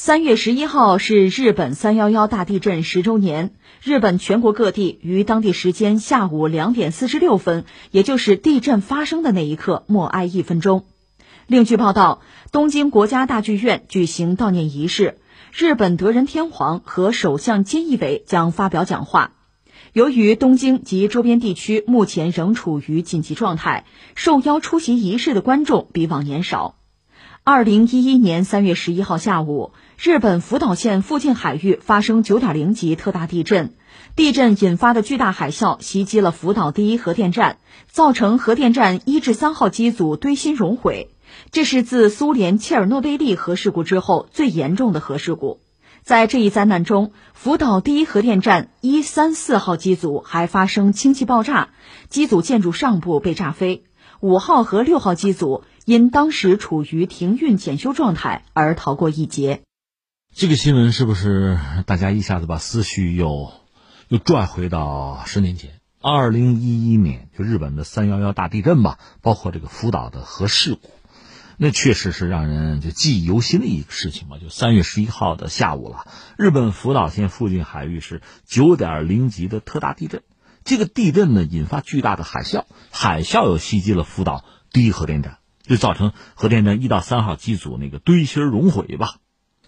[0.00, 3.50] 三月十一号是日本三幺幺大地震十周年。
[3.82, 10.84] 日本全国各地于当地时间下午两点四十六分，也就是地震发生的那一刻，默哀一分钟。
[11.48, 12.22] 另据报道，
[12.52, 15.18] 东京国家大剧院举行悼念仪式，
[15.52, 19.32] 日本德仁天皇和首相菅义伟将发表讲话。
[19.92, 23.84] 由于东京及周边地区目前仍处于紧急状态，
[24.14, 26.76] 受邀出席仪式的观众比往年少。
[27.50, 33.72] 二零一一年三月十一号下午，日本福岛县附近海域发生九点零级特大地震，
[34.14, 37.56] 地震引发的巨大海啸袭击了福岛第一核电站，
[37.90, 41.08] 造成核电站一至三号机组堆芯熔毁，
[41.50, 45.58] 这是自苏联切尔诺贝利核事故之后最严重的核事故。
[46.02, 51.70] 在这一灾难中，福岛第一核电站一、三、四号机组还发生氢气爆炸，
[52.10, 53.84] 机组建筑上部被炸飞。
[54.20, 59.62] 五号和六号机组因当时处于停运检修状态而逃过一劫。
[60.34, 63.50] 这个新闻是不是大家一下子把思绪又
[64.08, 65.80] 又拽回到十年前？
[66.02, 70.90] 二零一一年就日本的三幺幺大地震吧，包括这个福岛的核事故，
[71.56, 74.36] 那确实是让人就记忆犹新的一个事情嘛。
[74.36, 80.22] 就三月十一号的下午了，日本福岛县附近海域是九点零级的特大地震。
[80.64, 85.37] 这个地震呢，引发巨大的海啸，海啸又袭击了福岛第一核电站，
[85.68, 89.16] 就造成核电站一到三号机组那个堆芯熔毁吧。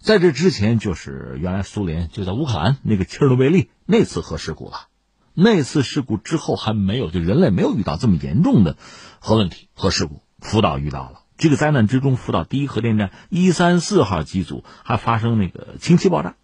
[0.01, 4.89] 在这之前，就是原来苏联就在乌克兰那个切尔诺贝利那次核事故了。
[5.35, 8.77] 那次事故之后还没有，就人类没有遇到这么严重的
[9.21, 10.23] 核问题、核事故。
[10.41, 16.35] 福岛遇到了这个灾难之中，福岛第一核电站一三四号机组还发生那个氢气爆炸，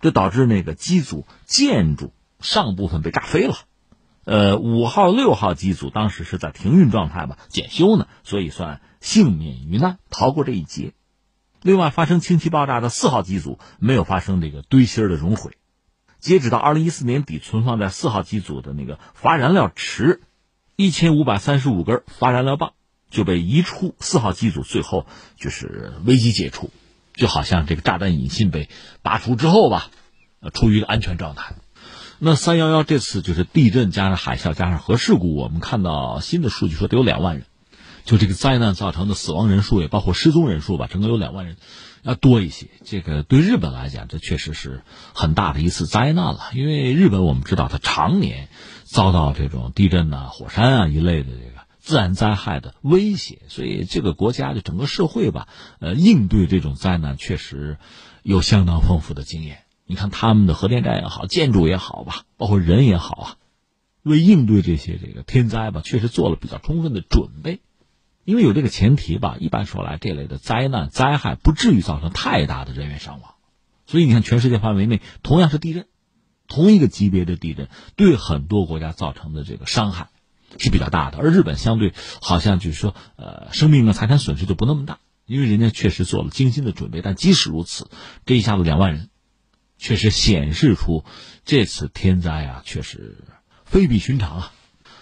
[0.00, 3.54] 这导致那个机组建筑上部分被炸飞了。
[4.24, 10.92] 呃，五号、六号机组当时是在停运状态吧，检修呢，所以算幸免于难，逃过这一劫。
[11.62, 15.52] 另外，发生氢气爆炸的四号机组没有发生这个堆芯的熔毁。
[16.20, 20.20] 截止到二零一四年底，存放在四号机组的那个乏燃料池，
[20.76, 22.72] 一千五百三十五根乏燃料棒
[23.10, 25.06] 就被移出四号机组，最后
[25.36, 26.70] 就是危机解除，
[27.14, 28.68] 就好像这个炸弹引信被
[29.02, 29.90] 拔除之后吧，
[30.52, 31.54] 处于安全状态。
[32.20, 37.46] 那三幺幺这次就是地震加上海啸加上核事故，我们看到新的数据说得有两万人，
[38.08, 41.58] 就这个灾难造成的死亡人数也包括失踪人数吧，整个有两万人，
[42.02, 42.68] 要多一些。
[42.82, 44.82] 这个对日本来讲，这确实是
[45.12, 46.40] 很大的一次灾难了。
[46.54, 48.48] 因为日本我们知道，它常年
[48.84, 55.46] 遭到这种地震啊、火山啊一类的这个自然灾害的威胁，所以这个国家的整个社会吧，
[55.78, 57.76] 呃，应对这种灾难确实
[58.22, 59.64] 有相当丰富的经验。
[59.84, 63.36] 你看他们的核电站也好，建筑也好吧，包括人也好啊，
[64.02, 67.60] 为应对这些这个天灾吧，确实做了比较充分的准备。
[68.28, 73.36] 因为有这个前提吧，一般说来，这类的灾难灾害不至于造成太大的人员伤亡。
[73.86, 75.86] 所以你看，全世界范围内同样是地震，
[76.46, 80.10] 同一个级别的地震，对很多国家造成的这个伤害
[80.58, 81.16] 是比较大的。
[81.16, 87.00] 而日本相对好像就是说，呃，生命啊、财产损失就不那么大，因为人家确实做了精心的准备。
[87.00, 87.88] 但即使如此，
[88.26, 89.08] 这一下子两万人。
[89.78, 91.02] 确实显示出
[91.46, 93.24] 这次天灾啊，确实
[93.64, 94.52] 非比寻常啊。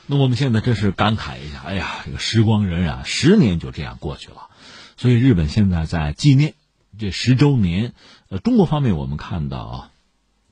[0.06, 4.48] 那我们现在真是感慨一下，哎呀，这个时光荏苒，十年就这样过去了。
[4.96, 6.54] 所以日本现在在纪念
[6.98, 7.92] 这十周年。
[8.28, 9.90] 呃，中国方面我们看到啊，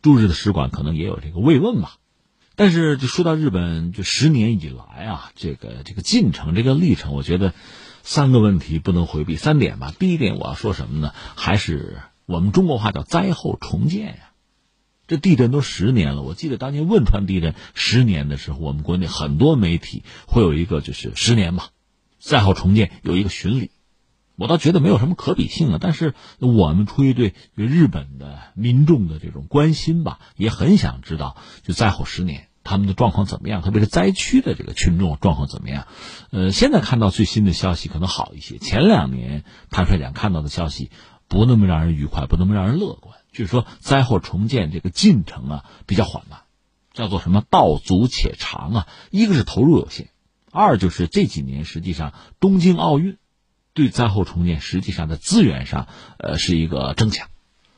[0.03, 1.97] 驻日的使馆可能也有这个慰问吧。
[2.57, 7.53] 但是就说到日本，就十年以来啊，这个这个进程，这个历程，我觉得
[8.03, 9.93] 三个问题不能回避，三点吧。
[9.99, 11.13] 第一点我要说什么呢？
[11.37, 11.99] 还是。
[12.27, 14.31] 我们中国话叫灾后重建呀，
[15.07, 16.23] 这地震都十年了。
[16.23, 21.71] 我记得当年汶川地震十年的时候，我们国内很多媒体会有一个就是十年吧，
[22.19, 23.71] 灾后重建有一个巡礼。
[24.37, 35.87] 我倒觉得没有什么可比性啊，但是我们出于对日本的民众的这种关心吧，也很想知道就灾后十年他们的状况怎么样，特别是灾区的这个群众状况怎么样。
[36.31, 40.91] 呃，现在看到最新的消息可能好一些，前两年坦率讲看到的消息。
[41.27, 43.17] 不那么让人愉快，不那么让人乐观。
[43.35, 46.41] 就是说，灾后重建这个进程啊比较缓慢，
[46.95, 48.89] 叫做什么“道阻且长”啊。
[49.11, 50.09] 一个是投入有限，
[50.51, 53.19] 二就是这几年实际上东京奥运
[53.75, 57.29] 对灾后重建实际上在资源上呃是一个增强。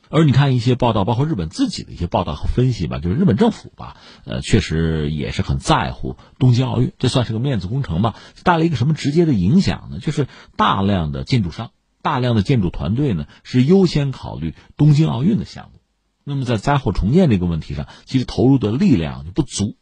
[0.09, 8.15] 而你看一些报道，包括日本自己的一些报道和分析吧，就是日本政府吧，呃，确实也是很在乎东京奥运，这算是个面子工程吧。
[8.43, 9.99] 带来一个什么直接的影响呢？
[9.99, 11.71] 就是大量的建筑商。
[12.01, 15.79] 大量的建筑团队呢是优先考虑东京奥运的项目，
[16.23, 19.75] 那么在灾后重建这个问题上，其实投入的力量不足，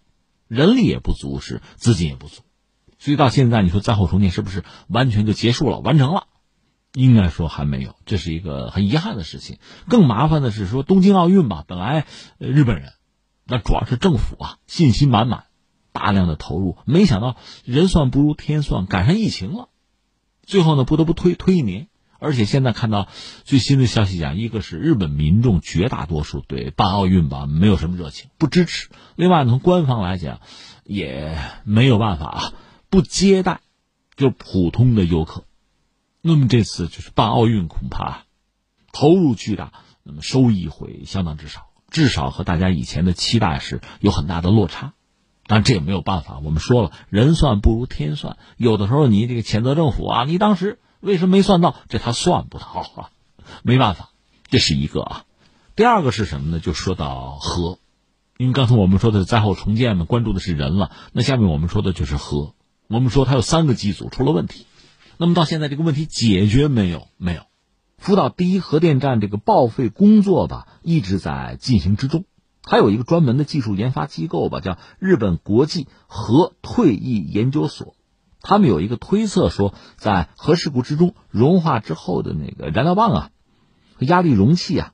[0.48, 2.42] 人力也不足，是资金也不足，
[2.98, 6.28] 所以到现在你说灾后重建是不是完全就结束了、完成了？
[6.94, 9.58] 应该说还没有，这是一个很遗憾的事情。
[9.90, 12.08] 更麻烦的是说东京奥运吧，本来
[12.38, 12.94] 日本人，
[13.46, 15.44] 那主要是政府啊，信心满满，
[15.92, 17.36] 大量的投入，没想到
[17.66, 19.68] 人算不如天算，赶上疫情了，
[20.46, 21.90] 最后呢不得不推推一年。
[22.26, 23.08] 而且现在看到
[23.44, 30.42] 最新的消息讲，一个是日本民众绝大多数对办奥运吧没有什么热情，不支持；另外从官方来讲，
[30.84, 32.54] 也没有办法啊，
[32.90, 33.62] 不接待
[34.16, 35.44] 就普通的游客。
[36.22, 38.24] 那么这次就是办奥运，恐怕
[38.92, 39.72] 投入巨大，
[40.02, 44.94] 那么收益会相当之少，至少和大家以前的期待是有很大的落差。
[45.48, 51.76] 但这也没有办法，我们说了，人算不如天算，有的时候你这个谴责政府啊，你当时为什么没算到？
[51.88, 53.10] 这他算不到啊，
[53.64, 54.10] 没办法，
[54.50, 55.26] 这是一个啊。
[55.76, 56.60] 第二个是什么呢？
[56.60, 57.78] 就说到核，
[58.38, 62.56] 因为刚才我们说的灾后重建嘛，关注的是人了，那下面我们说的就是核。
[62.88, 64.66] 我们说它有三个机组出了问题。
[65.18, 67.08] 那么到现在这个问题解决没有？
[67.18, 67.44] 没有。
[67.98, 72.26] 福岛第一核电站这个报废工作吧，一直在进行之中。
[72.64, 77.96] 还有一个专门的技术研发机构吧，叫日本国际核退役研究所。
[78.48, 83.30] 他们有一个推测说，在核事故之中融化之后的那个燃料棒啊，
[83.96, 84.94] 和压力容器啊，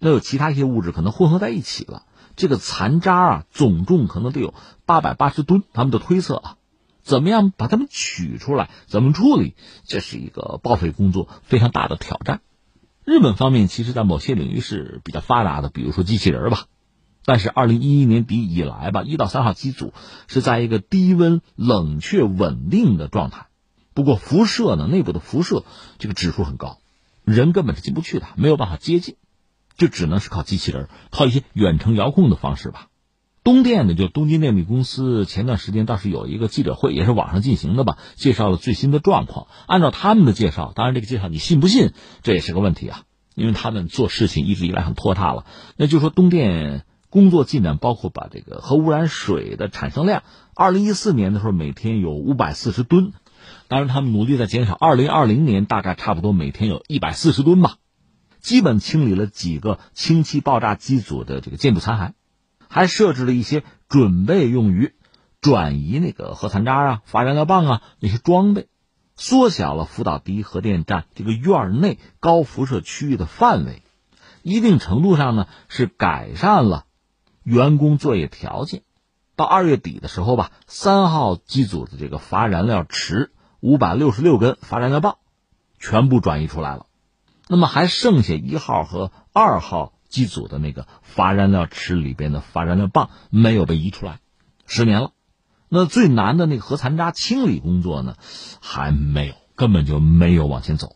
[0.00, 2.04] 那有其他一些物质可能混合在一起了。
[2.36, 4.52] 这个残渣啊，总重可能得有
[4.84, 5.62] 八百八十吨。
[5.72, 6.56] 他们的推测啊。
[7.02, 8.70] 怎么样把它们取出来？
[8.86, 9.54] 怎么处理？
[9.86, 12.40] 这是一个报废工作非常大的挑战。
[13.04, 16.64] 日本方面其实，在某些领域是比较发达的，比如说机器人吧。
[17.24, 19.94] 但是，二零一一年底以来吧，一到三号机组
[20.26, 23.46] 是在一个低温冷却稳定的状态。
[23.94, 25.64] 不过，辐射呢，内部的辐射
[25.98, 26.78] 这个指数很高，
[27.24, 29.16] 人根本是进不去的，没有办法接近，
[29.78, 32.88] 就只能是靠机器人，靠一些远程遥控的方式吧。
[33.42, 39.48] 东电呢，就东京电力公司，前段时间倒是有一个记者会，也是网上进行的吧，介绍了最新的状况。
[39.66, 41.92] 按照他们的介绍，当然这个介绍你信不信，
[42.22, 43.02] 这也是个问题啊，
[43.34, 45.44] 因为他们做事情一直以来很拖沓了。
[45.76, 46.84] 那就说东电
[47.14, 53.12] 工作进展，包括把这个核污染水的产生量，二零一四年的时候每天有五百四十吨，
[53.68, 57.76] 当然他们努力在减少，二零二零年大概差不多每天有一百四十吨吧，
[58.40, 62.14] 基本清理了几个氢气爆炸机组的这个建筑残骸。
[62.68, 64.94] 还设置了一些准备用于
[65.40, 68.66] 转移那个核残渣啊、发燃料棒啊那些装备，
[69.14, 73.82] 缩小了福岛第一核电站这个院内高辐射区域的范围，
[74.42, 76.86] 一定程度上呢是改善了
[77.44, 78.82] 员工作业条件。
[79.36, 83.30] 到二月底的时候吧，三号机组的这个乏燃料池
[83.60, 85.18] 五百六十六根乏燃料棒
[85.78, 86.86] 全部转移出来了，
[87.46, 89.92] 那么还剩下一号和二号。
[90.06, 94.20] 机组的那个乏燃料池里边的乏燃料棒没有被移出来，
[94.64, 95.10] 十年了。
[95.68, 98.14] 那最难的那个核残渣清理工作呢，
[98.60, 100.94] 还没有，根本就没有往前走，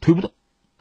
[0.00, 0.30] 推不动。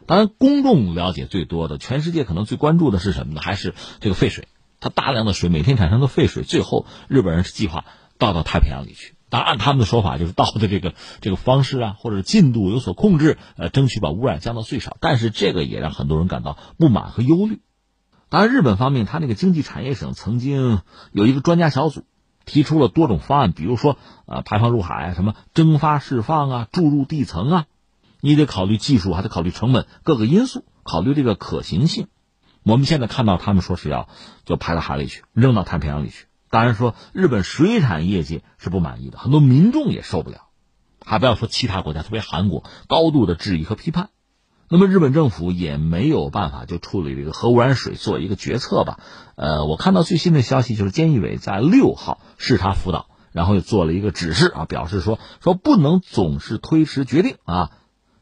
[0.05, 3.41] 当然，公众了解最多的，全世界可能最关注的是什么呢？
[3.41, 4.47] 还是这个废水？
[4.79, 7.85] 它大量的水每天产生的废水，最后日本人是计划
[8.17, 9.15] 倒到太平洋里去。
[9.29, 14.97] 当然，按他们的说法，就是倒的这个这个方式啊，或者进度有所控制，呃，争取把污染降到最少。
[15.01, 17.61] 但是这个也让很多人感到不满和忧虑。
[18.29, 22.05] 当然，日本方面，他那个经济产业省曾经有一个专家小组，
[22.45, 27.65] 提出了多种方案，比如说，呃，排放入海，什么蒸发释放啊，注入地层啊，
[28.21, 32.07] 你得考虑技术，还得考虑成本，各个因素，考虑这个可行性。
[32.69, 34.09] 我们现在看到他们说是要
[34.45, 36.27] 就排到海里去，扔到太平洋里去。
[36.51, 40.41] 当然说，日本水产业界是不满意的，很多民众也受不了，
[41.03, 44.09] 还不要说其他国家，特别韩国，高度的质疑和批判。
[44.69, 48.99] 那么日本政府也没有办法就处理这个核污染水做一个决策吧？
[49.35, 57.71] 呃，我看到最新的消息就是菅义伟在六号视察福岛，然后又做了一个指示啊，表示说说不能总是推迟决定啊，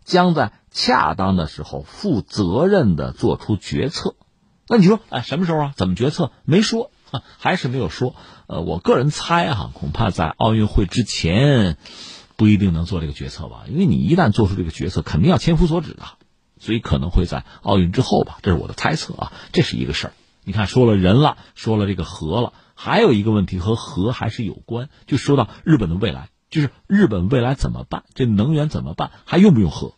[0.05, 4.15] 将在恰当的时候负责任的做出决策。
[4.69, 5.73] 那你说，哎，什么时候啊？
[5.75, 6.31] 怎么决策？
[6.43, 6.91] 没说，
[7.37, 8.15] 还是没有说。
[8.47, 11.77] 呃，我个人猜哈，恐怕在奥运会之前
[12.35, 16.03] 不一定能做这个决策吧，因为你一旦做出这个决策，肯定要千夫所指的。
[16.59, 20.13] 所以可能会在奥运之后吧，这是我的猜测啊，这是一个事儿。
[20.43, 28.05] 你看，说了人了，说了这个核了，还有一个问题和核还是有关，就说到日本的未来，就是日本未来怎么办？
[28.15, 29.11] 这能源怎么办？
[29.25, 29.93] 还用不用核？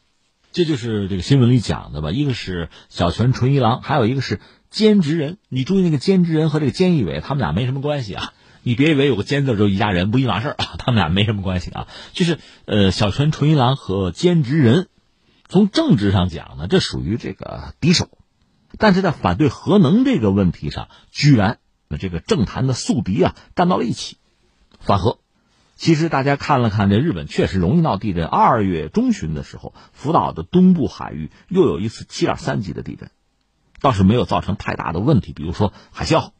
[0.52, 2.12] 这就是这个新闻里讲的吧。
[2.12, 5.38] 一个是小泉纯一郎，还有一个是菅直人。
[5.50, 8.34] 你注意那个菅直人和这个菅义伟，他们俩没什么关系啊。
[8.64, 10.76] 你别以为有个菅字就一家人，不一码事啊。
[10.80, 11.88] 他们俩没什么关系啊。
[12.14, 14.88] 就是呃，小泉纯一郎和菅直人。
[15.48, 18.08] 从政治上讲呢，这属于这个敌手，
[18.78, 21.58] 但是在反对核能这个问题上，居然
[21.98, 24.18] 这个政坛的宿敌啊站到了一起，
[24.80, 25.18] 反核。
[25.76, 28.26] 其实大家看了看，这日本确实容易闹地震。
[28.26, 33.10] 二月中旬的时候，福岛的东部海域又有一次七点三级的地震，
[33.82, 36.32] 倒是没有造成太大的问题，比如说海啸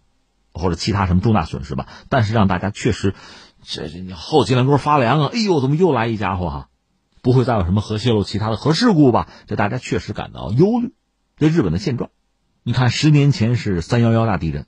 [0.54, 1.88] 或者其他什么重大损失吧。
[2.10, 3.16] 但是让大家确实，
[3.64, 5.30] 这这你后脊梁骨发凉啊！
[5.34, 6.70] 哎呦，怎么又来一家伙哈？
[7.22, 9.28] 不会再有什么核泄漏、其他的核事故吧？
[9.46, 10.94] 这大家确实感到忧虑。
[11.38, 12.12] 对日本的现状，
[12.64, 14.68] 你看，十年前是三幺幺大地震，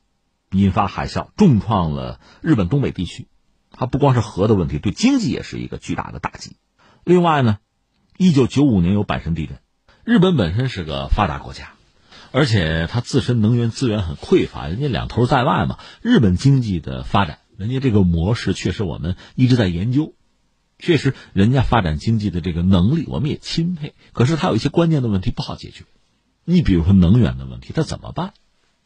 [0.51, 3.27] 引发海啸，重创了日本东北地区。
[3.71, 6.57] 它不光是核的问题，对经济也是一个巨大的打击。
[7.05, 7.59] 另外呢，
[8.17, 9.59] 一九九五年有阪神地震。
[10.03, 11.71] 日本本身是个发达国家，
[12.31, 15.79] 而且它自身能源资源很匮乏，人家两头在外嘛。
[16.01, 20.13] 日本经济的发展，人家这个模式确实我们一直在研究，
[20.79, 23.93] 确实人家发展经济的这个能力我们也钦佩。
[24.13, 25.83] 可是它有一些关键的问题不好解决。
[26.45, 28.33] 你比如说能源的问题，它怎么办？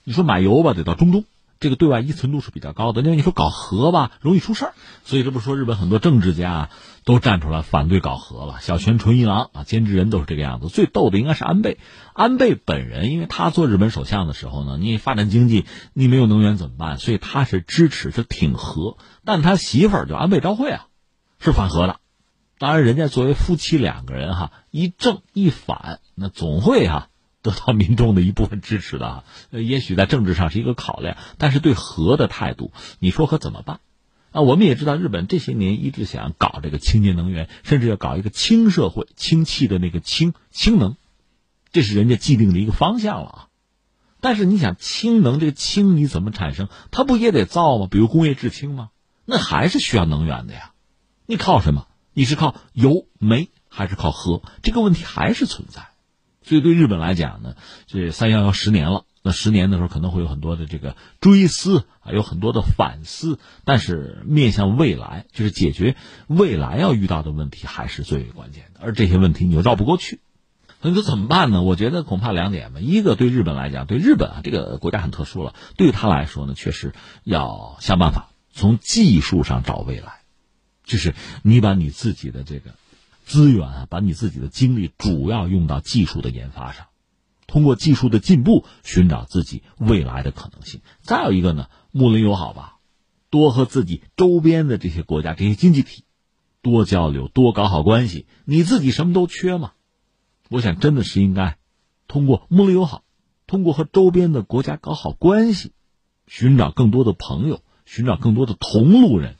[0.03, 1.23] 你说买油吧，得到中东，
[1.59, 3.01] 这个对外依存度是比较高的。
[3.01, 4.73] 因为你说搞核吧，容易出事儿。
[5.03, 6.69] 所以这不说日本很多政治家
[7.03, 8.57] 都站出来反对搞核了。
[8.61, 10.67] 小泉纯一郎啊，兼职人都是这个样子。
[10.67, 11.79] 最逗的应该是安倍，
[12.13, 16.97] 安倍本人，因为他做日本首相的时候呢，你发展经济，你没有能源怎么办？
[16.97, 20.87] 所以他是支持是挺核，但他媳妇儿叫安倍昭惠啊，
[21.39, 21.99] 是反核的。
[22.57, 27.09] 当然，人家作为夫妻两个人哈，一正一反，那总会哈。
[27.45, 33.79] 得到民众的一部分支持的啊，也许在政治上是一个考量，但是对核的态度，你说可怎么办？
[34.31, 40.97] 啊，我们也知道日本这些年一直想搞这个清洁能源，甚至要搞一个氢社会，氢气的那个氢氢能，
[41.71, 43.47] 这是人家既定的一个方向了啊。
[44.19, 46.67] 但是你想，氢能这个氢你怎么产生？
[46.89, 47.87] 它不也得造吗？
[47.89, 48.89] 比如工业制氢吗？
[49.23, 50.71] 那还是需要能源的呀。
[51.27, 51.87] 你靠什么？
[52.13, 54.41] 你是靠油煤还是靠核？
[54.63, 55.87] 这个问题还是存在。
[56.45, 57.55] 所以对日本来讲呢，
[57.87, 63.39] 这三幺幺十年了，那十年的时候可能会有很多的这个追思，还有很多的反思。
[63.63, 65.95] 但是面向未来，就是解决
[66.27, 68.81] 未来要遇到的问题，还是最为关键的。
[68.83, 70.19] 而这些问题你又绕不过去，
[70.81, 71.63] 那你说怎么办呢？
[71.63, 72.79] 我觉得恐怕两点吧。
[72.79, 80.21] 一个对日本来讲，对日本啊这个国家很特殊了，对他来说呢，确实要想办法从技术上找未来，
[80.83, 82.75] 就是你把你自己的这个。
[83.25, 86.85] 资源啊，把你自己的精力主要用到技术的研发上，
[87.47, 90.81] 通过技术的进步寻找自己未来的可能性。
[91.01, 92.77] 再有一个呢，睦邻友好吧，
[93.31, 96.03] 多和自己周边的这些国家、这些经济体
[96.61, 98.27] 多交流，多搞好关系。
[98.45, 99.73] 你自己什么都缺吗？
[100.49, 101.57] 我想真的是应该
[102.07, 103.03] 通过睦邻友好，
[103.47, 105.71] 通过和周边的国家搞好关系，
[106.27, 109.37] 寻找更多的朋友，寻找更多的同路人，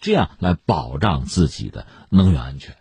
[0.00, 2.76] 这样来保障自己的能源安全。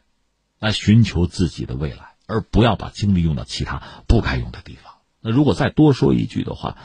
[0.62, 4.94] 来寻求自己的未来，而不要把精力用到其他不该用的地方。
[5.20, 6.78] 那如果再多说一句的话，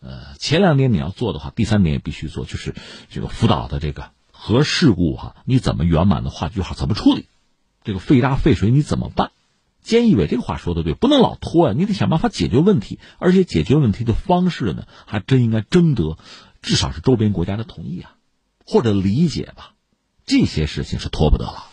[0.00, 2.74] 呃，前两点你要做的话，第三点也必须做，就是
[3.08, 6.74] 这个福岛的这个核事故哈，你怎么圆满的画句号？
[6.74, 7.26] 怎么处理？
[7.82, 9.32] 这个废渣废水你怎么办？
[9.82, 16.18] 菅义伟这个话说的对，不能老拖呀，你得想办法解决问题，而且解决问题的方式呢，还真应该征得
[16.60, 18.14] 至少是周边国家的同意啊，
[18.66, 19.72] 或者理解吧。
[20.26, 21.71] 这些事情是拖不得了。